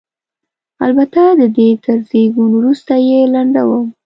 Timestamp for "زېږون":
2.09-2.51